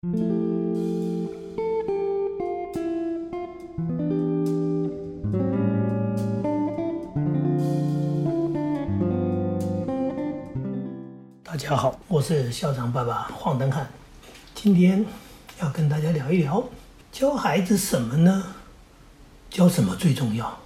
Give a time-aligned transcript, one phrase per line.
[0.00, 0.06] 大
[11.56, 13.88] 家好，我是校长爸爸黄登汉，
[14.54, 15.04] 今天
[15.60, 16.62] 要跟大家聊一聊
[17.10, 18.54] 教孩子什么呢？
[19.50, 20.56] 教什么最重要？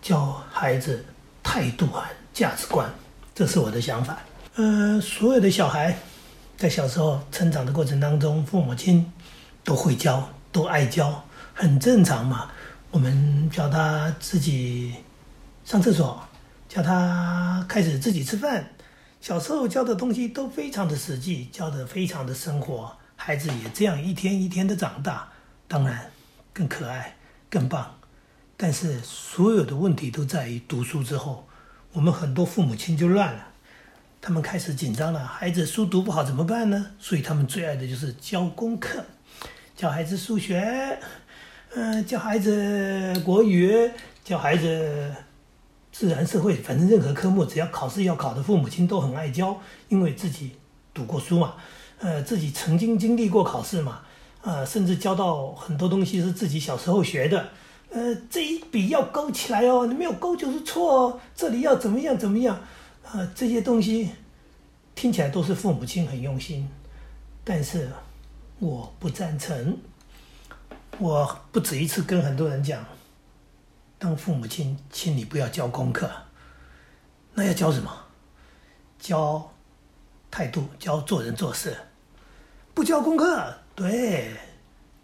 [0.00, 1.04] 教孩子
[1.42, 2.88] 态度啊价值观，
[3.34, 4.16] 这是我的想法。
[4.54, 5.98] 呃，所有的小孩
[6.56, 9.12] 在小时候成长的过程当中，父母亲
[9.64, 12.50] 都会教，都爱教，很正常嘛。
[12.90, 14.94] 我们教他自己
[15.64, 16.22] 上厕所，
[16.68, 18.70] 教他开始自己吃饭。
[19.20, 25.28] 小时候教的东西都非常的实际，教的非常的生活，孩子也这样一天一天的长大，
[25.66, 26.10] 当然
[26.52, 27.16] 更可爱、
[27.50, 27.96] 更棒。
[28.56, 31.48] 但是所有的问题都在于读书之后，
[31.92, 33.48] 我们很多父母亲就乱了，
[34.26, 36.86] 他们开始紧张了，孩子书读不好怎么办呢？
[36.98, 39.04] 所以他们最爱的就是教功课，
[39.76, 40.98] 教孩子数学，
[41.74, 43.90] 嗯，教孩子国语，
[44.24, 45.14] 教孩子。
[45.92, 50.52] 自然、社会，反正任何科目，只要考试要考的，父母亲都很爱教，因为自己
[50.94, 51.54] 读过书嘛，
[52.00, 54.00] 呃，自己曾经经历过考试嘛，
[54.42, 57.50] 呃，甚至教到很多东西是自己小时候学的，
[57.90, 62.58] 呃，这一笔要勾起来哦，你没有勾就是错哦，这里要怎么样怎么样，
[63.12, 64.10] 呃，这些东西
[64.94, 66.68] 听起来都是父母亲很用心，
[67.44, 67.90] 但是
[68.58, 69.78] 我不赞成，
[70.98, 72.84] 我不止一次跟很多人讲。
[73.98, 76.10] 当父母亲，请你不要教功课，
[77.34, 77.90] 那要教什么？
[78.98, 79.52] 教
[80.30, 81.76] 态度，教做人做事。
[82.74, 84.34] 不教功课，对，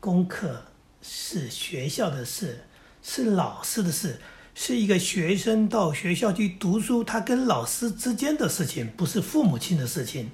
[0.00, 0.62] 功课
[1.00, 2.64] 是学校的事，
[3.02, 4.20] 是老师的事，
[4.54, 10.30] 是一个学生到学校去读书，他跟老师之间的事情，不是父母亲的事情。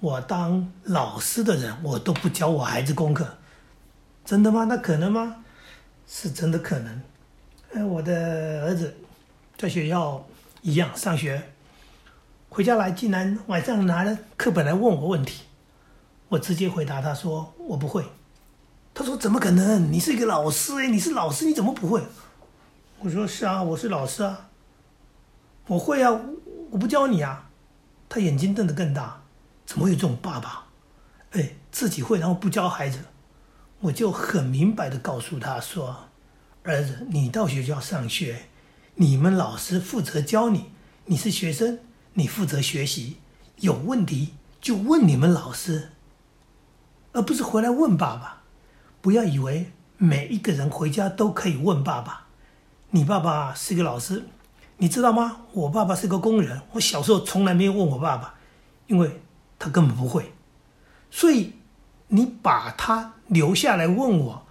[0.00, 3.38] 我当老师的人，我都不教我孩子功课，
[4.24, 4.64] 真的吗？
[4.64, 5.44] 那可能吗？
[6.08, 7.02] 是真的可能。
[7.72, 8.94] 哎，我的儿子
[9.56, 10.26] 在学校
[10.60, 11.52] 一样上学，
[12.48, 15.42] 回家来竟然晚上拿了课本来问我问题，
[16.28, 18.04] 我直接回答他说我不会。
[18.92, 19.90] 他说怎么可能？
[19.92, 22.02] 你是一个老师哎，你是老师你怎么不会？
[23.04, 24.48] 我说是啊，我是老师啊，
[25.66, 26.20] 我会啊，
[26.70, 27.50] 我不教你啊。
[28.08, 29.22] 他眼睛瞪得更大，
[29.66, 30.68] 怎么有这种爸爸？
[31.32, 33.00] 哎，自己会然后不教孩子，
[33.80, 36.04] 我就很明白的告诉他说。
[36.62, 38.42] 儿子，你到学校上学，
[38.94, 40.66] 你们老师负责教你，
[41.06, 41.80] 你是学生，
[42.12, 43.16] 你负责学习。
[43.56, 45.90] 有问题就问你们老师，
[47.10, 48.42] 而不是回来问爸爸。
[49.00, 52.28] 不要以为每一个人回家都可以问爸爸。
[52.94, 54.22] 你爸爸是个老师，
[54.76, 55.38] 你知道吗？
[55.52, 58.34] 我爸爸是个工人，我小时候从来没有问我爸爸，
[58.86, 59.22] 因为
[59.58, 60.30] 他根本不会。
[61.10, 61.54] 所以
[62.08, 64.46] 你把他留下来问我。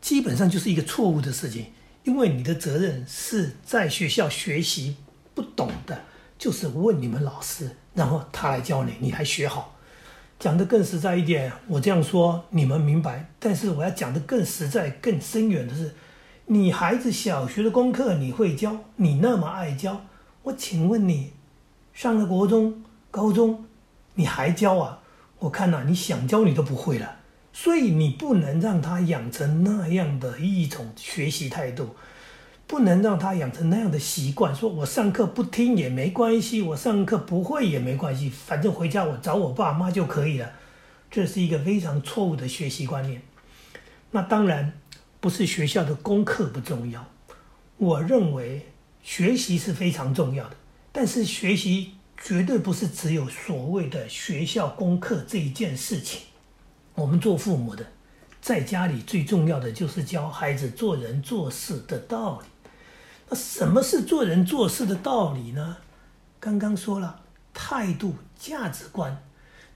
[0.00, 1.66] 基本上就是一个错误的事情，
[2.04, 4.96] 因为你的责任是在学校学习，
[5.34, 6.00] 不懂的，
[6.38, 9.76] 就是问你们老师，然后他来教你，你还学好。
[10.40, 15.94] 讲的更实在一点，我这样说你们明白，但是我要讲的更实在、更深远的是，
[16.46, 20.04] 你孩子小学的功课你会教，你那么爱教，
[20.42, 21.32] 我请问你，
[21.94, 23.64] 上了国中、高中，
[24.14, 24.98] 你还教啊？
[25.38, 27.16] 我看呐，你想教你都不会了。
[27.52, 31.94] 所以你不能让他养成那样的一种学习态度，
[32.66, 34.54] 不能让他养成那样的习惯。
[34.54, 40.50] 说我上课不听也没关系，我上课不会也没关系，反正回家我找我爸妈就可以了。
[41.10, 43.20] 这是一个非常错误的学习观念。
[44.12, 44.72] 那当然
[45.22, 47.06] 不是学校的功课不重要，
[47.76, 48.66] 我认为
[49.04, 50.56] 学习是非常重要的，
[50.90, 56.22] 但是学习绝对不是只有所谓的学校功课这一件事情。
[56.96, 57.86] 我们做父母的，
[58.40, 62.48] 在家里最重要的就是教孩子做人做事的道理。
[63.28, 65.76] 那什么是做人做事的道理呢？
[66.40, 67.20] 刚刚说了，
[67.54, 69.22] 态度、价值观，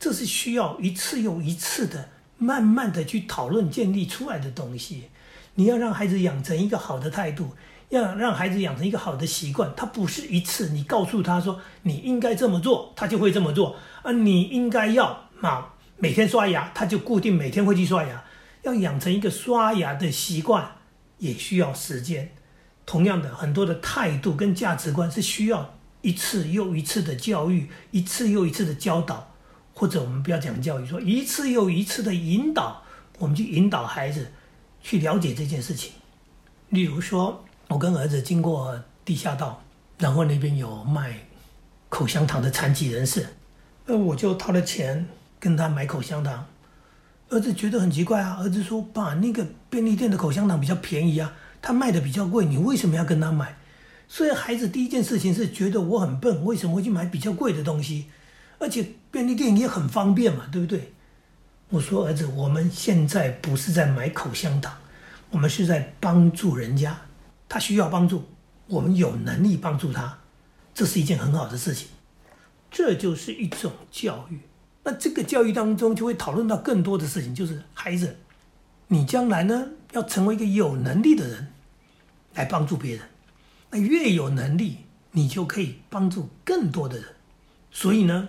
[0.00, 5.04] 这是需要一次又一次的、慢慢的去讨论、建立出来的东西。
[5.56, 7.50] 你要让孩子养成一个好的态度，
[7.88, 14.12] 要让孩子养成一个好的习惯，他不是一次你告诉他说你应该这么做，他就会这么做啊。
[14.12, 15.66] 你应该要嘛。
[15.98, 18.22] 每天刷牙，他就固定每天会去刷牙。
[18.62, 20.72] 要养成一个刷牙的习惯，
[21.18, 22.32] 也需要时间。
[22.84, 29.32] 同样的，很多的态度跟价值观是需要一次又一次的教育，一次又一次的教导，
[29.72, 32.82] 或者我们不要讲教育，说一次又一次的引导，
[33.18, 34.30] 我们去引导孩子
[34.88, 35.90] 去了解这件事情。
[36.68, 39.60] 例如说，我跟儿子经过地下道，
[39.98, 41.18] 然后那边有卖
[41.88, 43.26] 口香糖的残疾人士，
[43.84, 45.08] 那我就掏了钱。
[45.38, 46.46] 跟他买口香糖，
[47.28, 53.54] 儿子觉得很奇怪啊，儿子说：“爸，那个便利店的口香糖比较便宜啊，他卖的比较贵，你为什么要跟他买？”
[54.08, 58.06] 所以孩子第一件事情是觉得我很笨，为什么会去买比较贵的东西？
[58.58, 60.94] 而且便利店也很方便嘛，对不对？
[61.68, 64.72] 我说儿子，我们现在不是在买口香糖，
[65.30, 66.96] 我们是在帮助人家，
[67.48, 68.24] 他需要帮助，
[68.68, 70.18] 我们有能力帮助他，
[70.72, 71.88] 这是一件很好的事情，
[72.70, 74.38] 这就是一种教育。
[74.84, 78.16] 那这个教育当中就会讨论到更多的事情，就是孩子，
[78.86, 81.48] 你将来呢要成为一个有能力的人，
[82.34, 83.04] 来帮助别人。
[83.70, 84.78] 那越有能力，
[85.10, 87.06] 你就可以帮助更多的人。
[87.72, 88.28] 所以呢，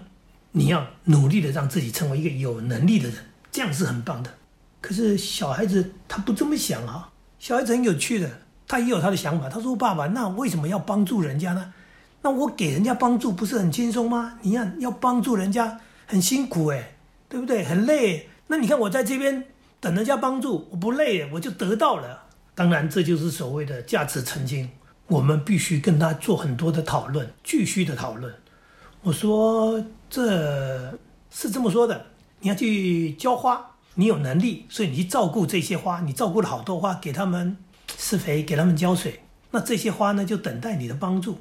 [0.57, 3.17] 你要努力的让自己成为一个有能力的人，
[3.51, 4.33] 这样是很棒的。
[4.81, 7.09] 可是小孩子他不这么想啊，
[7.39, 8.29] 小孩子很有趣的，
[8.67, 9.47] 他也有他的想法。
[9.47, 11.73] 他说：“爸爸，那为什么要帮助人家呢？
[12.21, 14.39] 那我给人家帮助不是很轻松吗？
[14.41, 16.95] 你看要帮助人家。”很辛苦哎，
[17.27, 17.65] 对不对？
[17.65, 18.29] 很累。
[18.47, 19.43] 那你看我在这边
[19.81, 22.23] 等人家帮助，我不累，我就得到了。
[22.55, 24.69] 当然，这就是所谓的价值澄清。
[25.07, 28.33] 我们必须跟他做很多的讨论，继续的讨论。
[29.07, 30.91] 我说这
[31.31, 32.07] 是这么说的：
[32.41, 37.55] 你要去浇花，你有能力，所以你去照顾这些花，你照顾了好多花，给他们
[37.97, 39.21] 施肥，给他们浇水。
[39.51, 41.37] 那这些花呢，就等待你的帮助。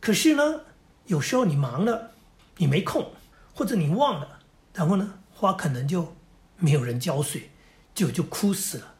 [0.00, 0.62] 可是呢，
[1.06, 2.10] 有时候你忙了，
[2.56, 3.06] 你没空。
[3.54, 4.26] 或者你忘了，
[4.74, 6.16] 然后呢，花可能就
[6.56, 7.50] 没有人浇水，
[7.94, 8.94] 就就枯死了。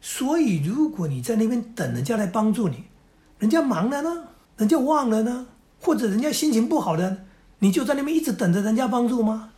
[0.00, 2.84] 所以，如果你在那边等人家来帮助你，
[3.40, 5.48] 人家忙了呢，人家忘了呢，
[5.80, 7.24] 或者人家心情不好的，
[7.60, 9.50] 你就在那边一直等着人家帮助吗？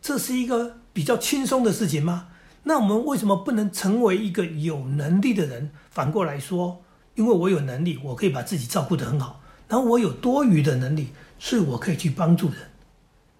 [0.00, 2.28] 这是一个比较轻松的事情吗？
[2.64, 5.70] 那我们为什么不能成为一个有能力的人？
[5.90, 6.82] 反过来说，
[7.14, 11.08] 因为我有能力，我可以把自己照顾得很好，然后我有多余的能力，
[11.38, 12.56] 是我可以去帮助人。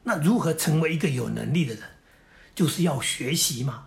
[0.05, 1.83] 那如何成为一个有能力的人，
[2.55, 3.85] 就是要学习嘛。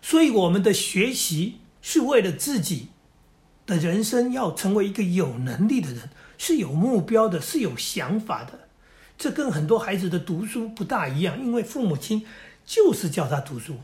[0.00, 2.88] 所以我们的学习是为了自己
[3.66, 6.08] 的人生要成为一个有能力的人，
[6.44, 8.66] 是有目标的，是有想法的。
[9.16, 12.26] 这跟很多孩子的读书不大一样，因为父母亲
[12.66, 13.76] 就是叫他读书，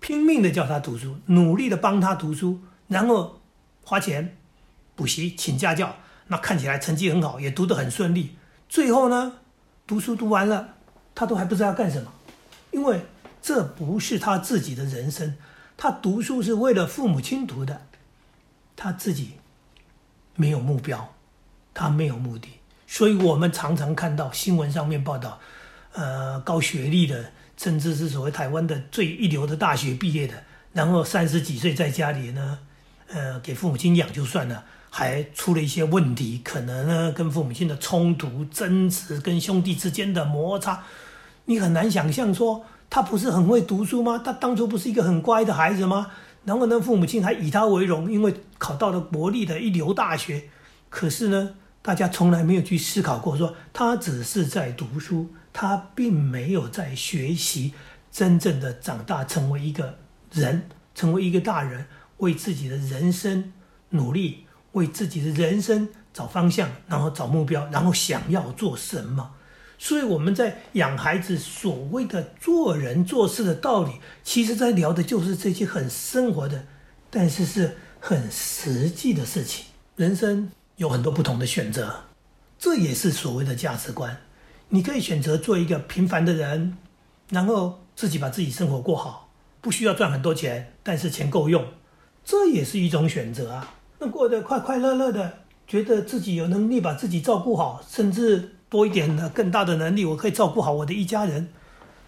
[0.00, 3.42] 拼命的叫他读书，努力的帮他读书，然后
[3.84, 4.38] 花钱
[4.96, 5.96] 补习、请家教，
[6.28, 8.36] 那看起来成绩很好，也读得很顺利。
[8.70, 9.34] 最后呢，
[9.86, 10.76] 读书读完了。
[11.14, 12.10] 他都还不知道干什么，
[12.70, 13.02] 因为
[13.42, 15.36] 这不是他自己的人生。
[15.76, 17.82] 他读书是为了父母亲读的，
[18.76, 19.32] 他自己
[20.36, 21.12] 没有目标，
[21.72, 22.48] 他没有目的。
[22.86, 25.38] 所以我们常常看到新闻上面报道，
[25.92, 30.34] 呃，高学历的，甚至是所谓台湾的最一流的大学毕业的，
[30.72, 32.58] 然后三十几岁在家里呢，
[33.08, 34.64] 呃，给父母亲养就算了。
[34.90, 40.82] 还出了一些问题，可能呢跟父母亲的冲突、争执，跟兄弟之间的摩擦，
[41.44, 44.18] 你很难想象说他不是很会读书吗？
[44.24, 46.10] 他当初不是一个很乖的孩子吗？
[46.46, 50.44] 然后呢，父母亲还以他为荣，因为考到了国立的一流大学。
[50.88, 57.74] 可是呢，大家从来没有去思考过，说他只是在读书，他并没有在学习，
[58.10, 59.98] 真正的长大成为一个
[60.32, 61.86] 人，成为一个大人，
[62.18, 63.52] 为自己的人生
[63.90, 64.44] 努力。
[64.72, 69.32] 为自己的人生找方向，然后找目标，然后想要做什么。
[69.78, 73.92] 所以我们在养孩子所谓的做人做事的道理，
[74.22, 76.66] 其实在聊的就是这些很生活的，
[77.10, 79.64] 但是是很实际的事情。
[79.96, 82.04] 人生有很多不同的选择，
[82.56, 84.16] 这也是所谓的价值观。
[84.68, 86.78] 你可以选择做一个平凡的人，
[87.30, 89.28] 然后自己把自己生活过好，
[89.60, 91.64] 不需要赚很多钱，但是钱够用，
[92.24, 93.74] 这也是一种选择啊。
[93.98, 101.48] 那过得快快乐乐的，觉得自己有能力把自己照顾好，甚至多一点的更大的能力，我可以照顾好我的一家人，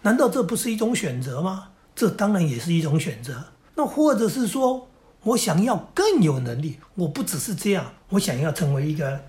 [0.03, 1.71] 难道这不是一种选择吗？
[1.93, 3.47] 这当然也是一种选择。
[3.75, 4.87] 那或者是说
[5.23, 9.21] 我想要更有能力，我不只是这样，我想要成为一个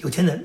[0.00, 0.44] 有钱人，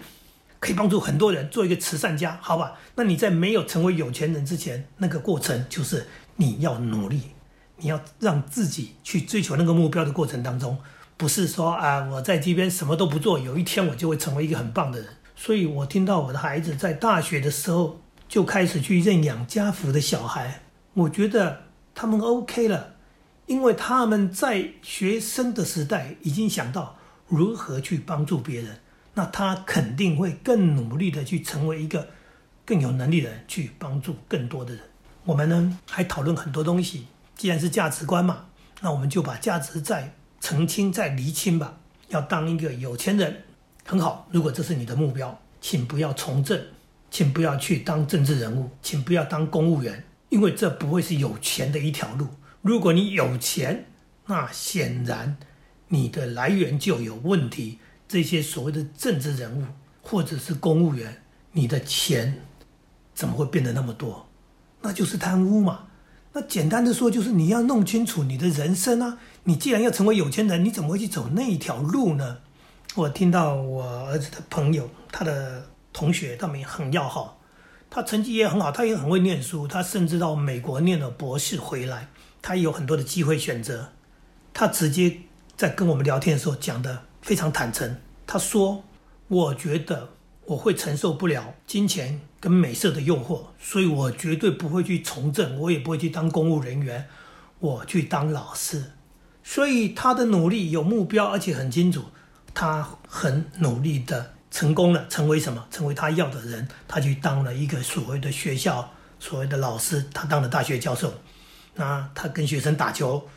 [0.60, 2.74] 可以帮助很多人，做一个慈善家，好吧？
[2.96, 7.31] 那你在没有成为有钱人之前，那个过程就是你要努力，
[7.77, 10.77] 你要让自己去追求那个目标的过程当中。
[11.17, 15.08] 不是说啊，我在这边什么都不做，有一天我就会成为一个很棒的人。
[15.36, 20.62] 所以我听到我的孩子在大学的时候就开始去认养家福的小孩，
[20.93, 22.90] 我觉得他们 OK 了，
[23.51, 26.96] 因为他们在学生的时代已经想到
[27.27, 28.79] 如何去帮助别人，
[29.15, 32.08] 那他肯定会更努力的去成为一个
[32.65, 34.81] 更有能力的人，去帮助更多的人。
[35.25, 38.46] 我们呢还讨论很多东西，既然是价值观嘛，
[38.79, 40.13] 那我们就把价值在。
[40.39, 41.77] 澄清再厘清吧。
[42.08, 43.43] 要当一个有钱人，
[43.86, 44.27] 很好。
[44.31, 46.60] 如果这是你的目标，请不要从政，
[47.12, 52.27] 请不要去当政治人物，请不要当公务员，因为这不会是有钱的一条路。
[52.62, 53.86] 如果你有钱，
[54.27, 55.38] 那显然
[55.88, 57.80] 你的来源就有问题。
[58.08, 59.63] 这些所谓的政治人物
[60.01, 62.41] 或者是公务员，你的钱
[63.13, 64.27] 怎么会变得那么多？
[64.82, 65.88] 那就是贪污嘛。
[66.34, 69.18] 那简单的说，就是你要弄清楚你的人生啊。
[69.46, 72.39] 你既然要成为有钱人，你怎么会去走那一条路呢？
[72.96, 77.39] 我听到我儿子的朋友，他的同学，他们也很要好，
[77.89, 82.10] 他成绩也很好，他也很会念书，他甚至到美国念了博士回来，
[82.41, 83.89] 他有很多的机会选择。
[84.53, 85.17] 他直接
[85.55, 88.83] 在跟我们聊天的时候讲的非常坦诚，他说
[89.29, 90.10] ：“我觉得
[90.45, 97.07] 我会承受不了金钱跟美色的诱惑，所以我绝对不会去从政，我也不会去当公务人员，
[97.60, 98.91] 我去当老师。”
[99.43, 102.03] 所以他的努力有目标，而且很清楚，
[102.53, 105.65] 他很努力的成功了，成为什么？
[105.71, 106.67] 成为他要的人。
[106.88, 111.13] 他去当了一个所谓的学校所谓的老师，他当了大学教授。
[111.81, 113.27] 那他跟学生打球，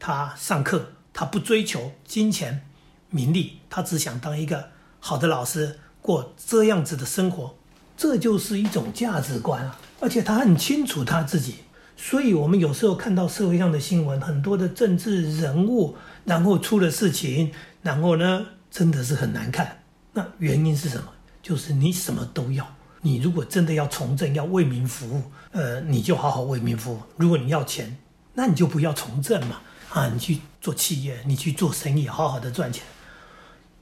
[0.00, 2.66] 他上课，他不追求金钱、
[3.10, 7.54] 名利，他只想当一个好的老师，过这样子的生活。
[7.96, 9.78] 这就是一种价值观啊！
[10.00, 11.58] 而且他很清楚他自己。
[11.96, 19.84] 所以，我们有时候看到社会上的新闻，很多的政治人物，然后出了事情，然后呢，真的是很难看。
[20.12, 21.04] 那原因是什么？
[21.40, 22.66] 就是你什么都要。
[23.02, 27.00] 你如果真的要从政，要为民服务，呃，你就好好为民服务。
[27.16, 27.98] 如果你要钱，
[28.34, 29.60] 那你就不要从政嘛。
[29.90, 32.82] 啊，你去做企业，你去做生意，好好的赚钱。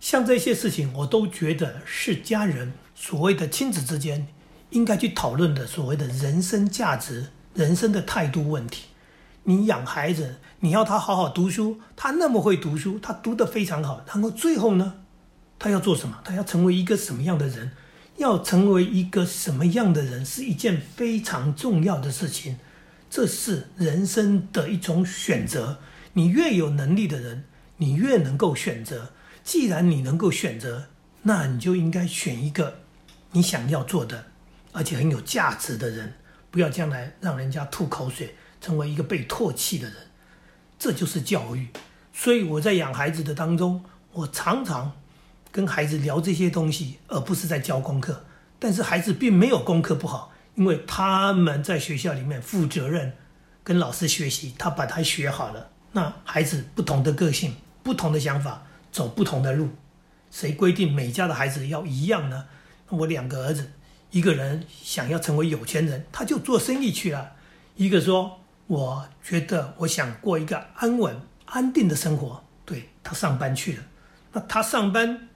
[0.00, 4.26] 像这些事情，我都觉得是家人所谓的亲子之间
[4.70, 7.28] 应该去讨论的所谓的人生价值。
[7.52, 8.84] 人生的态度问题，
[9.42, 14.94] 你养孩子，你要他好好读书，他那么会读书，他读得非常好，然后最后呢，
[15.58, 16.18] 他要做什么？
[16.24, 17.72] 他要成为一个什么样的人？
[18.20, 22.58] 要成为一个什么样的人，是一件非常重要的事情。
[23.08, 25.78] 这是人生的一种选择。
[26.12, 27.44] 你越有能力的人，
[27.78, 29.12] 你越能够选择。
[29.42, 30.88] 既然你能够选择，
[31.22, 32.80] 那你就应该选一个
[33.32, 34.26] 你想要做的，
[34.72, 36.12] 而且很有价值的人。
[36.50, 39.96] 不要将来让人家吐口水，成为一个被唾弃的人，
[40.78, 41.68] 这就是教育。
[42.12, 44.99] 所以我在养孩子的当中，我常常
[45.52, 48.24] 跟孩子聊这些东西，而不是在教功课。
[48.58, 53.12] 但是孩子并没有功课不好，因为他们在学校里面负责任，
[53.64, 55.70] 跟老师学习，他把他学好了。
[55.92, 59.70] 那孩子不同的个性、不同的想法，走不同的路，
[60.30, 62.46] 谁规定每家的孩子要一样呢？
[62.88, 63.70] 我两个儿子。
[64.10, 67.30] 一个人想要成为有钱人，他就做生意去了。
[67.76, 71.16] 一个说：“我觉得我想过一个安稳、
[71.46, 73.82] 安定的生活。”对他上班去了。
[74.32, 75.28] 那他上班，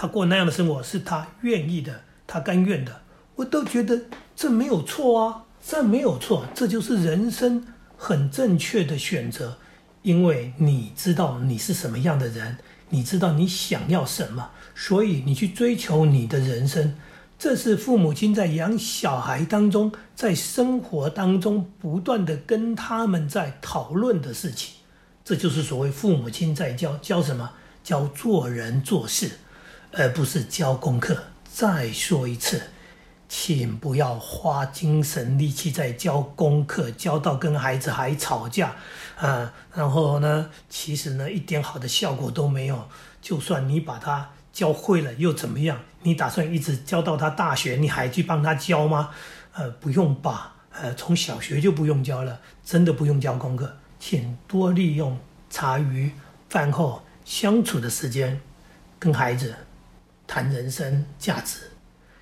[0.00, 3.00] 他过那样的生活是他愿意的，他甘愿的。
[3.34, 4.00] 我都觉得
[4.36, 9.58] 这没有错啊，这没有错，这就是人生很正确的选择。
[10.02, 12.58] 因为你知道你是什么样的人，
[12.90, 16.94] 你知道你想要什么，所以你去追求你的人生。
[17.36, 24.76] 这是父母亲在养小孩当中，在生活当中不断的跟他们在讨论的事情。
[25.24, 27.50] 这就是所谓父母亲在教教什么？
[27.82, 29.30] 教做人做事，
[29.98, 31.24] 而不是教功课。
[31.52, 32.62] 再说一次，
[33.28, 38.76] 请不要花精神力气在教功课，教到跟孩子还吵架，
[39.18, 42.88] 啊，然后呢，其实呢一点好的效果都没有。
[43.20, 44.30] 就算你把他。
[44.50, 45.78] 教会了又怎么样？
[46.02, 47.76] 你打算一直教到他大学？
[47.76, 49.10] 你还去帮他教吗？
[49.52, 50.56] 呃，不用吧。
[50.72, 53.76] 呃，从小学就不用教了，真的不用教功课。
[54.00, 55.16] 请多利用
[55.48, 56.10] 茶余
[56.48, 58.40] 饭后相处的时间，
[58.98, 59.54] 跟孩子
[60.28, 61.58] 谈人生价值。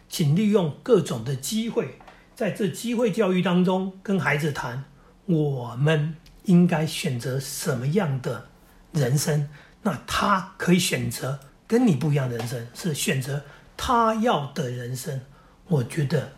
[0.08, 1.98] 请利用各种的机会，
[2.34, 4.84] 在这机会教育当中跟孩子谈，
[5.26, 8.46] 我们应该选择什么样的
[8.92, 9.50] 人生？
[9.82, 11.38] 那他可以选择。
[11.68, 13.42] 跟你不一样的人生是选择
[13.76, 15.20] 他要的人生，
[15.66, 16.34] 我觉得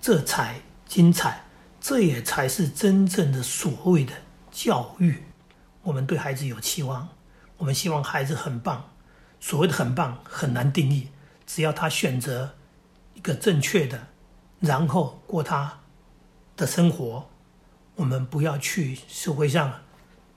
[0.00, 1.42] 这才精彩，
[1.80, 4.12] 这也才是真正的所谓的
[4.52, 5.24] 教育。
[5.82, 7.08] 我们对孩子有期望，
[7.56, 8.92] 我们希望孩子很棒。
[9.40, 11.08] 所谓的很棒很难定义，
[11.46, 12.54] 只要他选择
[13.14, 14.06] 一个正确的，
[14.60, 15.80] 然后过他
[16.56, 17.28] 的生活，
[17.96, 19.80] 我们不要去社会上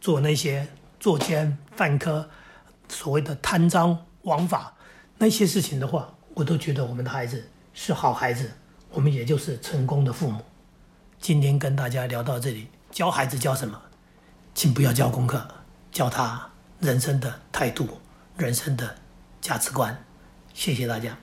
[0.01, 0.67] 做那些
[0.99, 2.29] 作奸犯科，
[2.89, 4.05] 所谓的贪赃。
[4.23, 4.73] 枉法
[5.17, 8.49] 那些事情的话，我都觉得我们的孩子是好孩子，
[8.89, 10.41] 我们也就是成功的父母。
[11.19, 13.77] 今天跟大家聊到这里，教孩子教什么？
[14.55, 15.45] 请不要教功课，
[15.91, 17.99] 教他人生的态度、
[18.37, 18.95] 人生的
[19.41, 20.03] 价值观。
[20.53, 21.17] 谢谢大家。